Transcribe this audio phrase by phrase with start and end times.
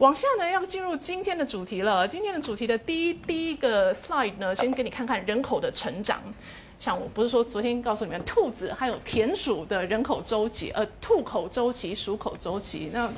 [0.00, 2.08] 往下呢，要进入今天的主题了。
[2.08, 6.22] 今天的主题的第一第一个 slide 呢，先给你看看人口的成长。
[6.78, 13.12] 像我不是说昨天告诉你们，兔子还有田鼠的人口周期，呃，兔口周期、鼠口周期，那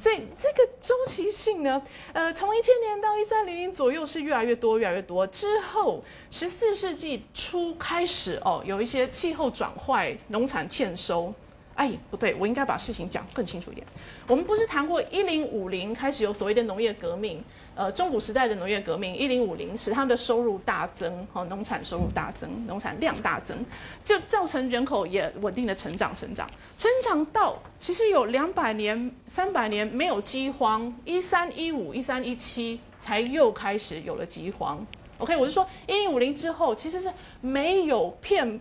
[0.00, 1.82] 这这个周期性呢，
[2.14, 5.26] 呃，从一千年到一三零零左右是越来越多，越来越多。
[5.26, 11.34] 之后十四世纪初开始哦，有一些气候转坏，农产欠收。
[11.74, 13.86] 哎，不对，我应该把事情讲更清楚一点。
[14.26, 17.42] 我们不是谈过一零五零开始有所谓的农业革命，
[17.74, 23.64] 呃，中古时代的农业革命，一零五零使他们的收入大增，哦，农产收入大增，农产量大增，
[24.04, 34.86] 就造成人口也稳定的成长，成长，成长到其实有两百年、三百年没有饥荒，一三一五、一三一七才又开始有了饥荒。
[35.18, 37.10] OK，我是说一零五零之后其实是
[37.40, 38.60] 没有骗。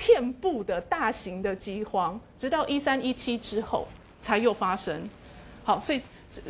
[0.00, 3.86] 遍布的大型的饥荒，直到一三一七之后
[4.18, 5.06] 才又发生。
[5.62, 6.00] 好，所以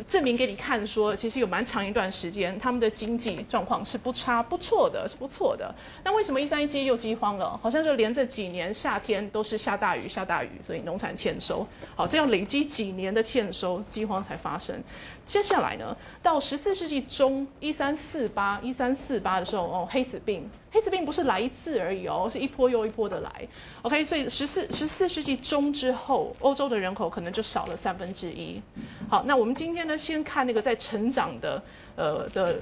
[0.07, 5.75] 证明给你看，说其实有蛮长一段时间，他们的经济状况是不差、不错的，是不错的。
[6.05, 7.59] 那为什么一三一七又饥荒了？
[7.61, 11.67] 好像就连着几年夏天都是下大雨、下大雨，所以农产欠收。
[11.93, 14.81] 好，这样累积几年的欠收，饥荒才发生。
[15.25, 20.49] 接下来呢，到十四世纪中，一三四八、一三四八的时候，哦，黑死病。
[20.71, 23.47] 黑死病不是来一次而已哦，是一波又一波的来。
[23.81, 28.61] OK，所以十四十四世纪中之后，欧洲的人口可能就少了三分之一。
[29.09, 31.61] 好，那我们今天呢，先看那个在成长的
[31.97, 32.57] 呃的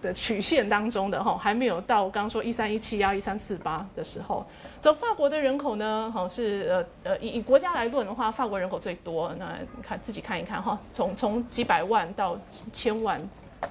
[0.00, 4.46] 的曲线当中的哈，还没有到刚刚说一三一七啊一三四八的时候。
[4.78, 9.34] 走法国的人口呢，好是呃呃以以国家来论的话，法国人口最多。
[9.36, 12.38] 那你看自己看一看哈，从从几百万到
[12.72, 13.20] 千万，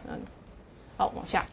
[0.09, 0.19] 嗯，
[0.97, 1.45] 好往下。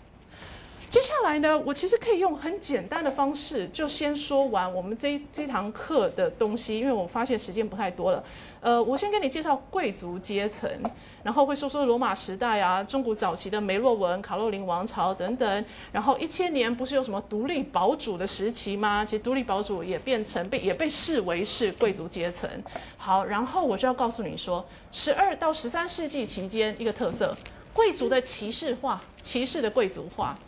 [0.94, 8.22] 接下来呢，我其实可以用很简单的方式，就先说完我们这这堂课的东西，因为我发现时间不太多了。
[8.60, 10.70] 呃，我先跟你介绍贵族阶层，
[11.24, 15.64] 然后会说说罗马时代啊，中古早期的梅洛文、卡洛林王朝等等。
[15.90, 19.04] 然后一千年不是有什么独立堡主的时期吗？
[19.04, 22.48] 其实独立堡主也变成被也被视为是贵族阶层。
[22.96, 27.36] 好，然后我就要告诉你说，十二到十三世纪期间一个特色，
[27.72, 30.38] 贵族的骑士化，骑士的贵族化。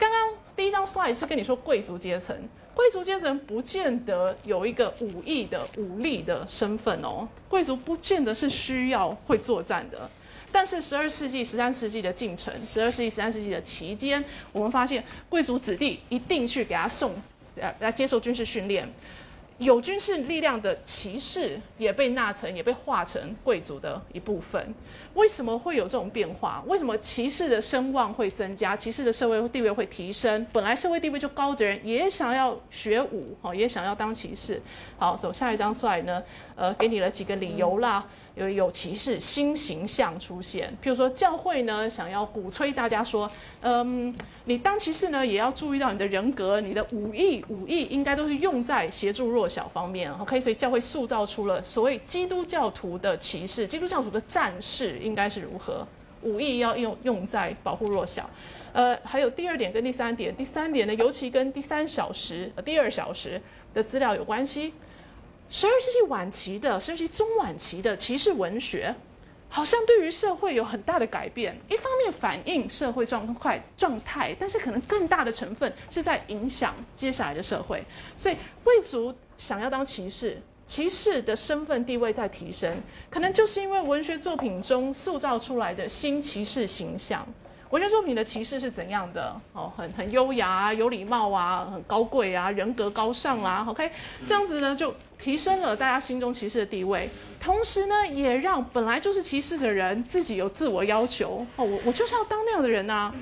[0.00, 2.34] 刚刚第一张 slide 是跟你说贵族阶层，
[2.74, 10.10] 贵族阶层不见得有一个武艺的武力的身份哦，贵族不见得是需要会作战的。
[10.50, 17.12] 但是十二世纪、十三世纪的进程，十二世纪、十三世纪的期间，我们发现贵族子弟一定去给他送，
[17.56, 18.90] 呃，来接受军事训练。
[19.60, 24.74] 有军事力量的骑士也被纳成，也被划成贵族的一部分。
[25.12, 26.64] 为什么会有这种变化？
[26.66, 28.74] 为什么骑士的声望会增加？
[28.74, 30.46] 骑士的社会地位会提升？
[30.50, 34.62] 本来社会地位就高的人也想要学武，哦，也想要当骑士。
[34.96, 36.22] 好，走下一张帅呢？
[36.56, 38.06] 呃，给你了几个理由啦。
[38.40, 43.30] 有有骑士新形象出现，譬如说教会呢想要鼓吹大家说，
[43.60, 44.14] 嗯，
[44.46, 50.40] 你当骑士呢也要注意到你的人格，你的武艺武艺应该都是用在协助弱小方面，OK？
[50.40, 55.86] 所以教会塑造出了所谓基督教徒的骑士，基督教徒的战士应该是如何，
[56.22, 58.28] 武艺要用用在保护弱小。
[58.72, 63.38] 呃，还有第二点跟第三点，第三点呢尤其跟第三小时、第二小时
[63.74, 64.72] 的资料有关系。
[65.52, 68.94] 十二世纪晚期的，十二世纪中晚期的骑士文学，
[69.48, 71.58] 好像对于社会有很大的改变。
[71.68, 77.84] 一方面反映社会状态状态，但是可能更大的成分是在影响接下来的社会。
[78.14, 82.72] 所以贵族想要当骑士，骑士的身份地位在提升，
[83.10, 87.26] 可能就是因为文学作品中塑造出来的新骑士形象。
[87.70, 89.34] 文学作品的骑士是怎样的？
[89.52, 93.64] 哦，很很优雅啊、有礼貌啊，很高贵啊，人格高尚啊。
[93.68, 93.88] OK，
[94.26, 97.08] 这样子呢，就提升了大家心中骑士的地位，
[97.38, 101.46] 同时呢，也让本来就是骑士的人自己有自我要求。
[101.54, 103.12] 哦，我我就是要当那样的人呐。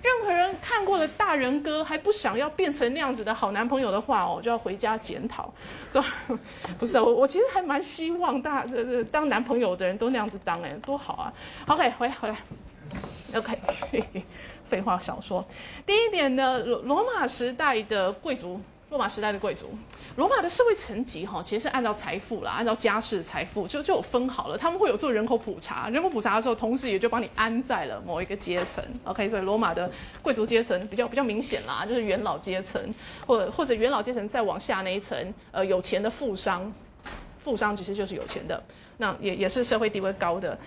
[0.00, 5.52] 任何人看过了大人哥还不想要变成那样子的好男朋友的话，哦，就要回家检讨。
[5.92, 6.02] 说
[6.78, 11.32] 不是我，我其实还蛮希望大呃当男朋友的人都那样子当，哎，多好啊。
[11.66, 12.36] OK，回回来。
[13.34, 13.58] OK，
[14.68, 15.44] 废话少说。
[15.86, 19.70] 第一点呢，罗罗马时代的贵族，罗马时代的贵族，
[20.16, 24.56] 罗马的社会层级哈，其实是按照财富啦，按照家世财富就就有分好了。
[24.56, 28.82] 他们会有做人口普查，人口普查的时候，同时也就帮你安在了某一个阶层。
[29.04, 29.90] OK，所以罗马的
[30.22, 32.82] 贵族阶层比较比较明显啦，就是元老阶层，
[33.26, 36.72] 或或者元老阶层再往下那一层，呃，有钱的富商，
[37.40, 38.62] 富商其实就是有钱的，
[38.96, 40.58] 那也也是社会地位高的。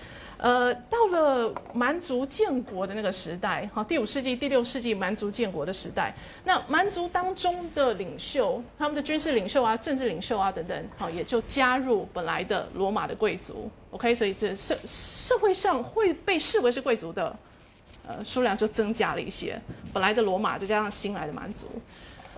[0.41, 6.11] 呃，到了蛮族建国的那个时代，好，第五世纪、第六世纪蛮族建国的时代，
[6.43, 13.69] 那蛮族当中的领袖，他们的军事领袖啊、政治领袖啊等等，好，也就加入本来的罗马的贵族。
[13.91, 17.37] OK，所以这社社会上会被视为是贵族的，
[18.07, 19.61] 呃，数量就增加了一些。
[19.93, 21.67] 本来的罗马再加上新来的蛮族，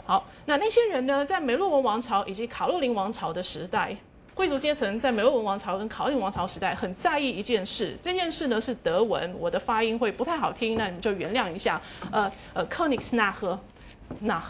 [0.06, 3.96] 好，那那些人呢，在美洛文王朝以及卡洛林王朝的时代。
[4.36, 11.80] 贵族阶层在美洛文王朝跟考领王朝时代很在意一件事，这件事呢是德文，我的发音会不太好听，那你就原谅一下。
[12.12, 13.58] 呃呃，Königs nach
[14.24, 14.42] nach，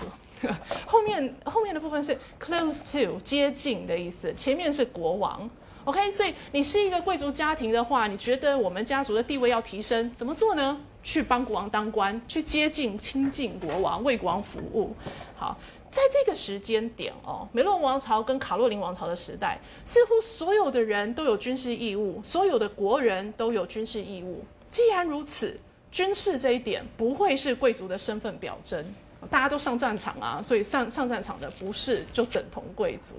[0.85, 5.49] 后面后面的部分是 close to 接近的意思，前面是国王。
[5.85, 10.79] OK，所以你是一个贵族家庭的话，你觉得我们家族的地位要提升，怎么做呢？
[11.03, 14.95] 去帮国王当官，去接近亲近国王，为国王服务。
[15.35, 15.57] 好。
[15.93, 24.43] 在这个时间点哦，美洛王朝跟卡洛琳王朝的时代，似乎所有的人都有军事义务，所有的国人都有军事义务。
[24.67, 25.59] 既然如此，
[25.91, 28.83] 军事这一点不会是贵族的身份表征，
[29.29, 33.15] 大家都上战场啊，所以上上战场的不是就等同贵族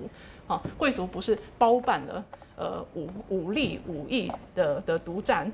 [0.46, 2.24] 啊，贵族不是包办了
[2.56, 5.50] 呃武武力武艺的的独占。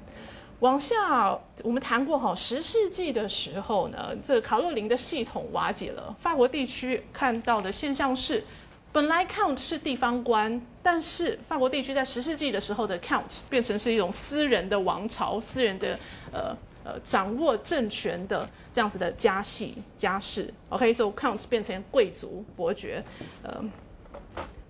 [0.60, 1.30] 往下，
[1.64, 6.14] 我们谈过哈，十世纪的时候呢，这卡洛林的系统瓦解了。
[6.18, 8.44] 法国地区看到的现象是，
[8.92, 15.98] 本来 count 是地方官，但是法国地区在十世纪的时候的 count 变成是一种私人的王朝、私人的
[16.30, 16.54] 呃
[17.00, 20.52] 掌握政权的这样子的家系家世。
[20.70, 23.04] OK，so count 变成贵族伯爵，
[23.42, 23.62] 呃，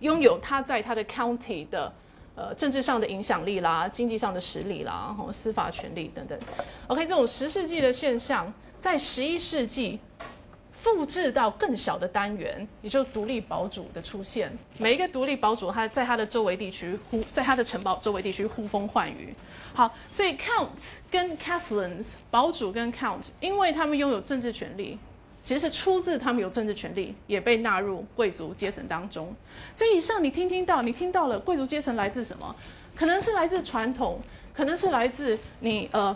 [0.01, 1.93] 拥有他在他的 county 的。
[2.37, 6.39] 呃，政治上的影响力啦，经济上的实力啦，司法权力等等。
[6.87, 10.01] OK，这种十世纪的现象，在十一世纪
[10.81, 14.51] 复制到更小的单元，也就独立堡主的出现。
[14.79, 19.35] 每一个独立堡主，他在他的周围地区呼，在他的城堡周围地区呼风唤雨。
[19.75, 24.99] 好，所以 Count 跟 Castellans 堡主跟 Count，因为他们拥有政治权利。
[25.43, 29.35] 其实是出自他们有政治权利，也被纳入贵族阶层当中。
[29.75, 32.55] 所以以上你听听到，你听到了贵族阶层来自什么？
[32.95, 34.21] 可能是来自传统，
[34.53, 36.15] 可能是来自你呃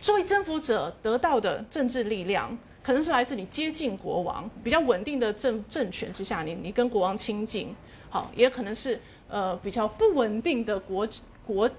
[0.00, 2.56] 作为征服者得到的政治力量，
[2.88, 7.76] 可能是来自你接近国王比较稳定的政政权之下，你你跟国王亲近。
[8.08, 8.98] 好，也可能是
[9.28, 11.06] 呃比较不稳定的国
[11.44, 11.70] 国。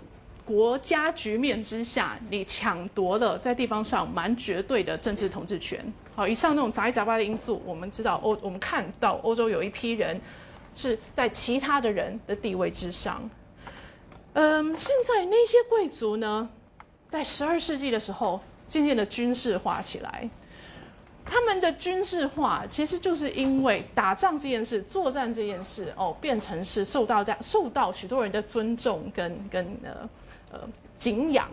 [0.45, 5.83] 国家局面之下，你抢夺了在地方上蛮绝对的政治统治权。
[6.15, 10.19] 好，以上那种杂七杂八的因素，我们知道欧，我们看到欧洲有一批人
[10.75, 13.27] 是在其他的人的地位之上。
[14.33, 16.49] 嗯，现在那些贵族呢，
[17.07, 20.29] 在十二世纪的时候渐渐的军事化起来。
[21.29, 30.09] 他们的军事化其实就是因为打仗这件事、作战这件事哦，变成是受到大受到许多人的尊重跟跟呃。
[30.51, 30.59] 呃，
[30.97, 31.47] 敬仰，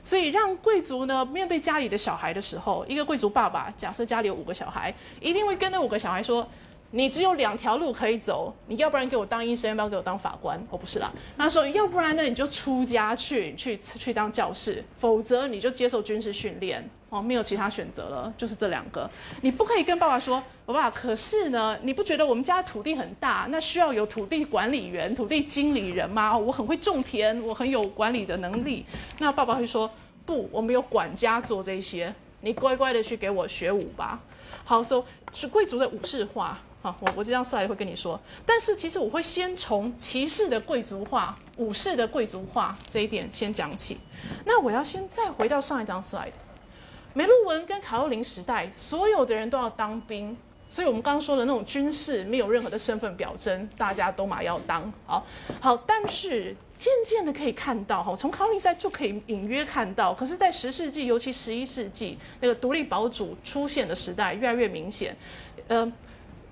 [0.00, 6.46] 所以让贵族呢面对家里的小孩的时候，一个贵族爸爸假设家里有五个小孩，一定会跟那五个小孩说
[6.90, 10.58] ：“你只有两条路可以走，你要不然给我当医生，要不要给我当法官？
[10.70, 19.10] 哦，不是啦，他说要不然呢你就出家去去去当教士，否则你就接受军事训练。”哦，没有其他选择了，就是这两个。
[19.40, 26.36] 你不可以跟爸爸说，爸爸，可是呢，你不觉得我们家土地很大，那需要有土地管理员、土地经理人吗？
[26.36, 28.84] 我很会种田，我很有管理的能力。
[29.20, 29.90] 那爸爸会说，
[30.26, 34.20] 不，我们有管家做这些，你乖乖的去给我学武吧。
[34.64, 35.02] 好，说
[35.32, 36.58] 是贵族的武士化。
[37.00, 43.98] 我我这张 slide 会跟你说，但是其实我会先从骑士的贵族化、武士的贵族化这一点先讲起。
[44.44, 46.32] 那我要先再回到上一张 slide。
[47.14, 50.36] 梅洛文跟卡洛林时代，所有的人都要当兵，
[50.68, 54.92] 所以我们刚刚说的那种军事没有任何的身份表征，大家都嘛要当。
[55.04, 55.26] 好，
[55.58, 65.16] 好，但是渐渐的可以看到，哈，从卡洛林时代就可以隐约看到，可是，在十世纪，尤其十一世纪那个独立堡主出现的时代，越来越明显，
[65.66, 65.90] 呃，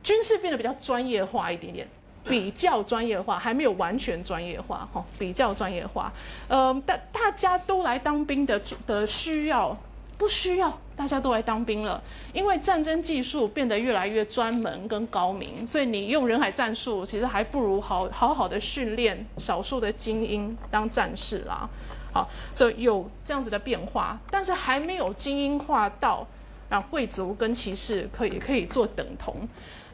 [0.06, 1.88] 军事变得比较专业化一点点，
[2.22, 6.12] 比较专业化，还没有完全专业化，哈，比较专业化，
[6.46, 9.76] 呃，大大家都来当兵的的需要。
[10.18, 21.68] 不需要，大家都来当兵了，因为战争技术变得越来越专门跟高明，所以你用人海战术，其实还不如好好好的训练少数的精英当战士啦。
[22.14, 26.26] 好，所以有这样子的变化，但是还没有精英化到
[26.70, 29.46] 让贵族跟骑士可以可以做等同。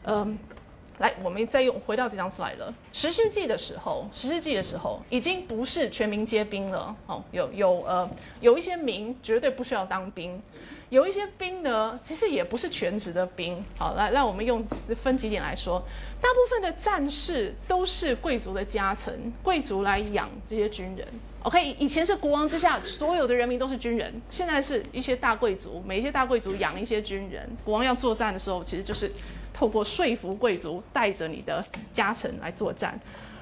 [0.05, 0.37] 嗯，
[0.99, 2.73] 来，我们再用回到这张 slide 了。
[2.91, 6.95] 十世纪的时候，十世纪的时候已经不是全民皆兵了。
[7.07, 8.09] 哦，有有呃，
[8.41, 10.41] 有一些民绝对不需要当兵，
[10.89, 13.63] 有一些兵呢，其实也不是全职的兵。
[13.77, 15.81] 好，来，让我们用分几点来说。
[16.21, 21.07] 大部分的战士都是贵族的家臣，贵族来养这些军人。
[21.43, 27.49] OK，以前是国王之下所有的人民都是军人，现在是一些大贵族，每一些大贵族养一些军人。
[27.65, 29.11] 国王要作战的时候，其实就是。
[29.55, 32.99] 透过说服贵族，带着你的家臣来作战，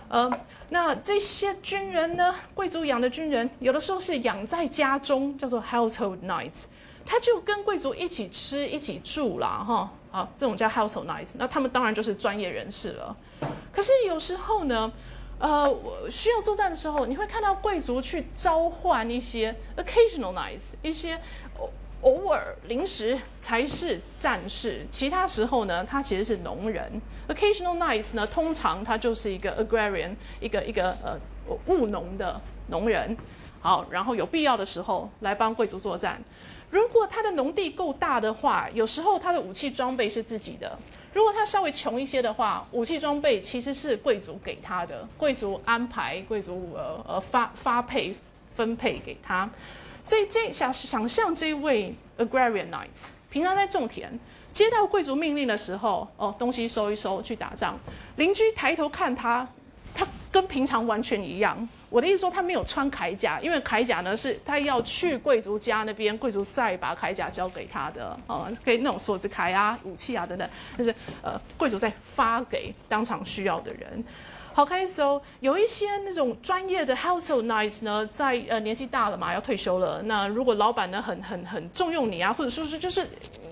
[0.10, 0.30] 呃，
[0.68, 2.36] 那这些军人呢？
[2.54, 6.66] 贵族养的军人，有的时候是养在家中，叫做 household knights，
[7.06, 11.30] 他就跟贵族一起吃、一起住啦，哈，好，这种叫 household nice，。
[11.36, 13.16] 那他们当然就是专业人士了。
[13.72, 14.92] 可是有时候呢，
[15.40, 15.74] 呃，
[16.10, 21.20] 需要作战的时候，你会看到贵族去召唤一些 occasional knights，一些。
[21.60, 21.70] 偶
[22.02, 27.00] 偶尔临时才是战士，其他时候呢，他其实是农人。
[27.28, 31.16] Occasional knights 呢，通常他就是一个 agrarian，一个一个呃
[31.68, 33.16] 务农的农人。
[33.62, 36.20] 好，然后有必要的时候来帮贵族作战。
[36.72, 40.70] 如果他的农地够大的话，有时候他的武器装备是自己的；
[41.14, 48.16] 如果他稍微穷一些的话，武器装备其实是贵族给他的，贵族安排，贵族呃呃发发配
[48.56, 49.50] 分配给他。
[50.02, 54.10] 所以这想想象这位 agrarian knight，平常在种田，
[54.52, 57.78] 接到贵族命令的时候，哦，东西收一收去打仗。
[58.16, 59.48] 邻居抬头看他，他
[60.32, 61.68] 跟平常完全一样。
[61.90, 74.04] 我的意思说，他没有穿铠甲，因为铠甲呢是他要去贵族家那边，贵族再把铠甲交给他的，哦，可以那种锁子铠啊、武器啊等等，就是呃，贵族再发给当场需要的人。
[74.54, 75.22] 好，开始哦。
[75.40, 80.02] 有一些那种专业的 household knights 呢，在呃年纪大了嘛，要退休了。
[80.04, 83.08] 那如果老板呢很很很重用你啊，或者说是就是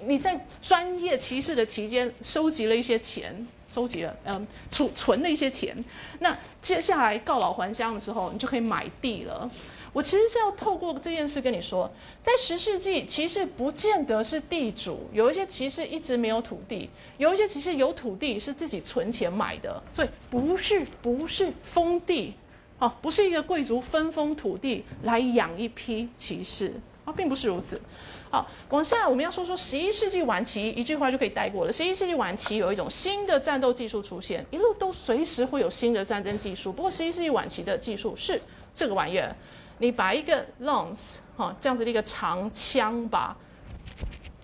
[0.05, 5.75] 你在专业骑士的期间收集了一些钱，收集了嗯储存了一些钱，
[6.19, 9.49] 那接下来告老还乡的时候，你就可以买地了。
[9.91, 11.89] 我其实是要透过这件事跟你说，
[12.21, 22.35] 在十世纪，骑士不见得是地主，有一些骑士一直没有土地，有一些骑士有土地是自己存钱买的，所以不是不是封地，
[22.77, 26.71] 哦，不是一个贵族分封土地来养一批骑士，
[27.03, 27.81] 啊，并不是如此。
[28.31, 31.73] 好，往下我们要说说十一世纪晚期，一句话就可以带过了。
[31.73, 38.39] 十一世纪晚期有一种新的战斗技术出现，一路都随时会有新的战争技术，不过十一世纪晚期的技术是
[38.71, 39.35] 这个玩意儿。
[39.79, 43.35] 你把一个 lance 哈这样子的一个长枪把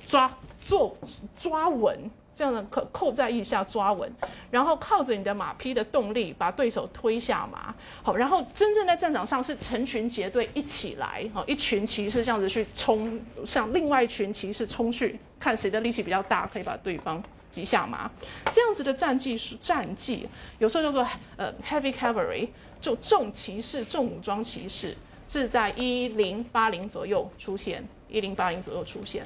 [0.07, 0.97] 抓做
[1.37, 4.11] 抓稳，这样的扣扣在腋下抓稳，
[4.51, 7.73] 然后靠着你的马匹的动力把对手推下马。
[8.03, 18.11] 好，然后真正在战场上是成群结队一起来，哈，一群骑士这样子去冲向另外一群骑士冲去，看谁的力气比较大，可以把对方击下马。
[18.51, 20.27] 这样子的战技是战绩，
[20.59, 22.49] 有时候叫做呃 heavy cavalry，
[22.81, 24.97] 就重骑士、重武装骑士。
[25.27, 29.25] 是在一零八零左右出现，一零八零左右出现，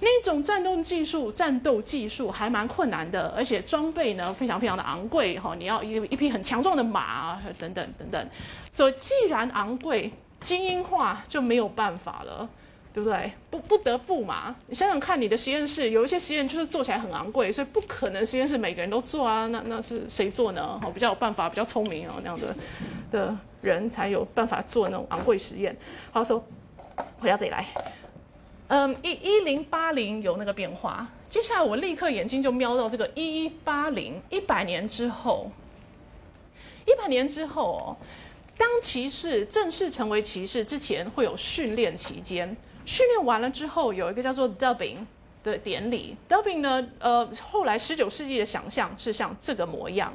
[0.00, 8.28] 那种战斗技术，战斗技术还蛮困难的，而且装备呢非常非常的昂贵哈，你要一一匹很强壮的马等等等等，
[8.70, 12.48] 所以既然昂贵，精英化就没有办法了。
[12.94, 13.32] 对不对？
[13.50, 14.54] 不不得不嘛。
[14.68, 19.48] 你想想看，你的实验室有一些实验就是做起来很昂贵，所以不可能实验室每个人都做啊。
[19.48, 20.80] 那那是谁做呢？
[20.80, 22.54] 哦，比较有办法、比较聪明哦那样的
[23.10, 25.76] 的人才有办法做那种昂贵实验。
[26.12, 26.38] 好，说
[27.18, 27.66] 回到这里来。
[28.68, 35.50] 嗯，一一零八零有那个变化，接下来我立刻眼睛就瞄到这个一一八零一百年之后，
[36.86, 37.96] 一百年之后哦，
[38.56, 42.56] 当骑士正式成为骑士之前，会有训练期间。
[42.86, 44.96] 训练完了之后，有一个叫做 dubbing
[45.42, 46.16] 的典礼。
[46.28, 50.12] dubbing 呢，呃，后来十九世纪的想象是像这个模样，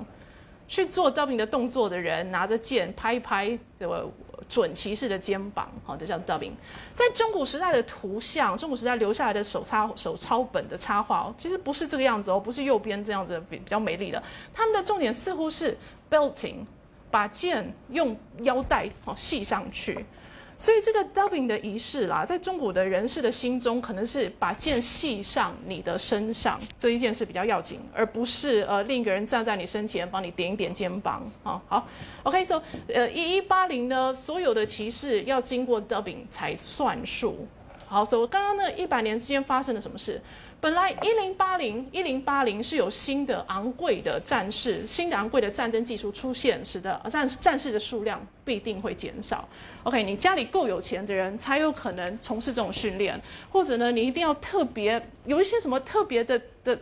[0.67, 4.07] 去做 dubbing 的动作的人拿着剑拍一拍这个
[4.47, 6.53] 准骑士的肩膀，好，这叫 dubbing。
[6.93, 14.21] 在中古时代的图像，中古时代留下来的手插手抄本的插画哦，其实不是这个样子哦，不是右边这样子比比较美丽的。
[14.53, 15.77] 他们的重点似乎是
[16.09, 16.65] belting，
[17.11, 20.05] 把剑用腰带哦系上去。
[20.59, 31.61] 所以这个 dubbing 的仪式啦，在中古的人士的心中，可能是把剑系上你的身上这一件事比较要紧，而不是呃另一个人站在你身前帮你点一点肩膀啊。
[31.69, 31.87] 好
[32.23, 32.61] ，OK，so
[32.93, 37.47] 呃一一八零呢，所有的骑士要经过 dubbing 才算数。
[37.89, 40.21] 好，所以我刚刚那一百年之间发生了什么事？
[40.61, 49.49] 本来一零八零一零八零是有新的昂贵的战士，新的昂贵的战争技术出现，使得战战士的数量必定会减少。
[49.81, 53.19] OK，你家里够有钱的人才有可能从事这种训练，
[53.49, 56.77] 或者呢，你一定要特别有一些什么特别的的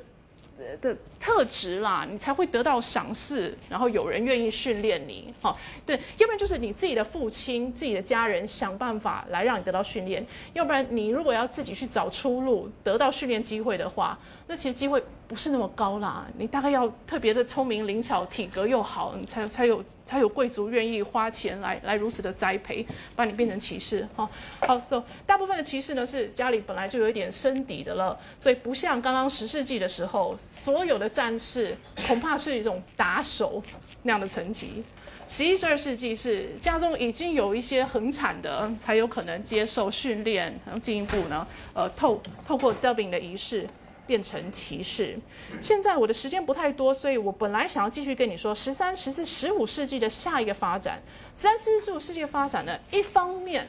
[0.82, 16.26] 的特质啦，你才会得到赏识，然后有人愿意训练你，好，对，要不然就是你自己的父亲、自己的家人想办法来让你得到训练，要不然你如果要自己去找出路、得到训练机会的话，那其实机会不是那么高啦。
[16.38, 22.86] 你大概要特别的聪明、灵巧、体格又好，你才才有才有贵族愿意花钱来来如此的栽培，
[23.16, 24.30] 把你变成骑士，哈。
[24.62, 30.38] 好，so 大部分的骑士呢是家里本来就有一点生底的了，所以不像刚刚十世纪的时候。
[30.50, 31.76] 所有的战士
[32.08, 33.62] 恐怕是一种打手
[34.04, 34.84] 那样的层级。
[35.30, 43.68] 十一、十二世纪是家中已经有一些很惨的，才有可能接受训练，然后进一步呢，呃，透透过 dubbing 的仪式
[44.06, 45.20] 变成骑士。
[45.60, 51.02] 现在我的时间不太多，所以我本来想要继续跟你说十三、十四、十五世纪的下一个发展。
[51.36, 53.68] 十三、十四、十五世纪的发展呢，一方面，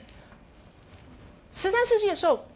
[1.50, 2.46] 十三世纪的时候。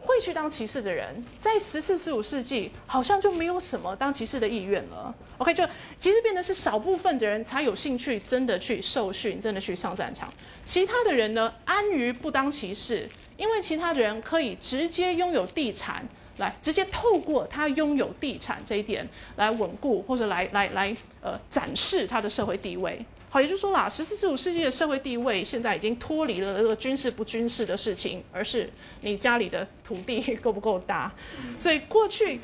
[0.00, 5.14] 会去当骑士的人，在十四、十五世纪好像就没有什么当骑士的意愿了。
[5.38, 5.62] OK，就
[5.98, 10.32] 其实变得是少部分的人才有兴趣真的去受训，真的去上战场。
[10.64, 16.04] 其他的人呢，安于不当骑士，因为其他的人可以直接拥有地产，
[16.38, 22.98] 来直接透过他拥有地产这一点来稳固或者来来来呃展示他的社会地位。
[23.32, 28.68] 好，也就是说啦，十四、十五世纪的社会地位现在已经脱离了这个军事不军事的事情，而是
[29.02, 31.12] 你家里的土地 够不够大。
[31.56, 32.40] 所以过去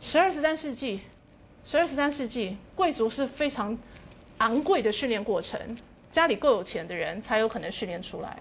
[0.00, 1.00] 十二、十三世纪，
[1.64, 3.76] 十二、十三世纪，贵族是非常
[4.38, 5.60] 昂贵的训练过程，
[6.10, 8.38] 家里够有钱的人才有可能训练出来。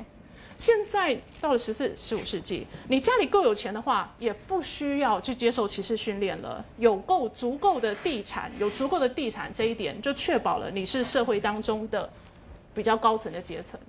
[0.57, 6.65] 现在到了十四、十五世纪，你家里够有钱的话，也不需要去接受骑士训练了。
[6.77, 12.09] 有够足够的地产，有足够的地产，这一点就确保了你是社会当中的
[12.73, 13.79] 比较高层的阶层。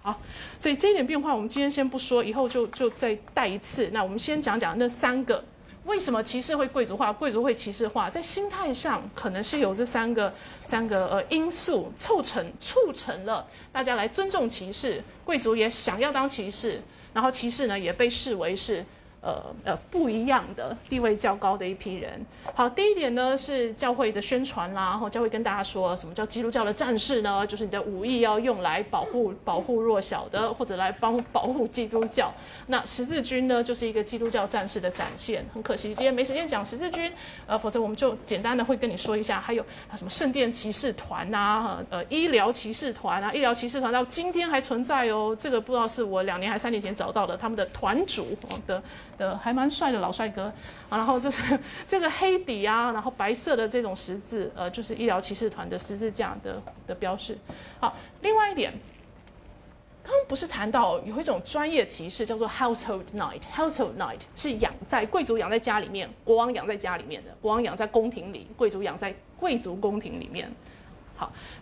[0.00, 0.20] 好，
[0.58, 3.90] 所以这一点变化，我们今天先不说，以后就就再带一次。
[3.92, 5.44] 那我们先讲讲那三个。
[5.84, 7.12] 为什么骑士会贵族化？
[7.12, 10.32] 贵族会骑士化，在心态上可能是有这三个
[10.64, 16.80] 三个呃因素凑成促成了大家来尊重骑士，贵族也想要当骑士，
[17.12, 18.84] 然后骑士呢也被视为是。
[19.22, 22.20] 呃呃，不一样的地位较高的一批人。
[22.54, 27.46] 好，第一点呢是教会的宣传啦，然后教会跟大家说什么叫基督教的战士呢？
[27.46, 32.34] 就是你的武艺要用来保护保护弱小的，或者来帮保护基督教。
[32.66, 35.46] 那十字军呢，就是一个基督教战士的展现。
[35.54, 37.12] 很可惜今天没时间讲十字军，
[37.46, 39.64] 呃，否则我们就简单的会跟你说一下，还有
[39.94, 45.36] 什么圣殿骑士团呐，呃，医疗骑士团啊，医疗骑士团到今天还存在哦。
[45.38, 48.26] 这个不知道是我两年还三年前找到的，他们的团主
[48.66, 48.82] 的。
[49.18, 50.52] 的还蛮帅的老帅哥，
[50.90, 57.36] 然后这是这个黑底啊，然后白色的这种十字，呃，就是医疗骑士团的十字架的的标识。
[57.80, 58.72] 好，另外一点，
[60.02, 70.52] 刚刚不是谈到有一种专业骑士叫做 household knight，household knight 是养在贵族养在家里面，国王养在家里面的，国王养在宫廷里，贵族养在贵族宫廷里面。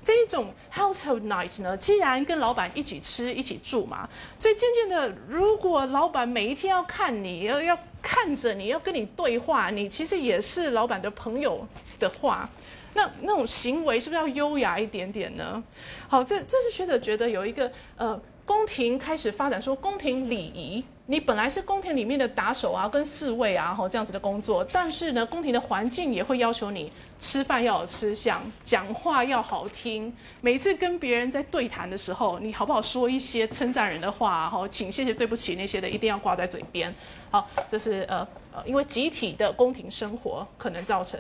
[0.02, 11.66] 这一种 household night 呢，既然跟老板一起吃、一起住嘛，所以渐渐的，如果老板每一天要看你，要要看着你，要跟你对话，你其实也是老板的朋友
[11.98, 12.48] 的话，
[12.94, 15.62] 那那种行为是不是要优雅一点点呢？
[16.08, 18.20] 好，这这是学者觉得有一个呃。
[18.46, 30.14] 宫廷开始发展说宫廷礼仪，你本来是宫廷里面的打手啊，跟侍卫啊，吼这样子的工作，但是呢，宫廷的环境也会要求你吃饭要有吃相，讲话要好听。
[30.40, 36.94] 每次跟别人在对谈的时候，你好不好说一些称赞人的话，哈，请谢谢对不起那些的，一定要挂在嘴边。
[37.28, 41.18] 好，这是呃呃，因为集体的宫廷生活可能造成。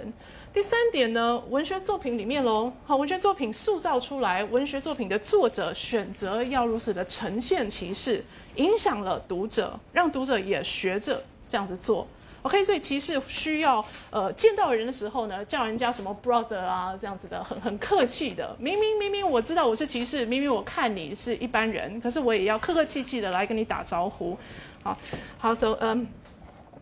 [0.52, 8.24] 第三点呢，文学作品里面喽，好，文学作品塑造出来，文学作品的作者选择要如此的呈现骑士，
[8.56, 12.04] 影响了读者，让读者也学着这样子做。
[12.42, 18.56] OK，所以骑士需要呃见到人的时候呢，叫人家什么 brother 啊，这样子的，很很客气的。
[18.58, 24.36] 明明明明我知道我是歧视，明明我看你是一般人，可是我也要客客气气的来跟你打招呼。
[24.82, 24.98] 好，
[25.38, 26.08] 好，so 嗯，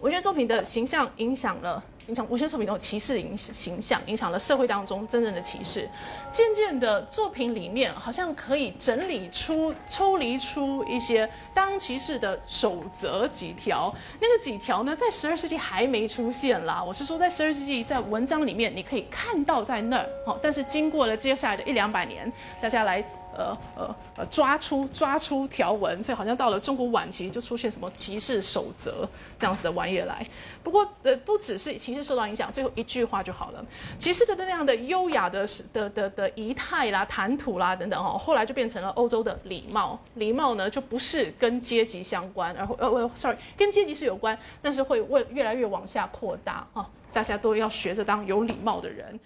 [0.01, 1.85] 文学作品的形象影响了。
[2.09, 5.87] 影响文学作品中歧视影形象，影响了社会当中真正的歧视。
[6.33, 13.95] 渐渐的，作品里面好像可以整理出、抽离出一些当骑士的守则几条。
[14.19, 16.83] 那个几条呢，在十二世纪还没出现啦。
[16.83, 20.07] 我是说，在十二世纪，在文章里面你可以看到在那儿。
[20.25, 23.05] 好，但是经过了接下来的一两百年，大家来。
[23.39, 30.27] 呃呃呃抓出抓出条文，所以好像到了中古晚期就出现什么骑士守则这样子的玩意来。
[30.63, 33.65] 不过呃不只是骑士受到影响，最后一句话就好了。
[33.99, 39.99] 骑士的那样的优雅的的的的仪态啦、谈吐啦等等哦，后来就变成了欧洲的礼貌。
[40.15, 46.89] 礼貌呢就不是跟阶级相关，而呃呃，sorry，跟阶级是有关，但是会为越来越往下扩大啊。
[47.13, 49.19] 大家都要学着当有礼貌的人。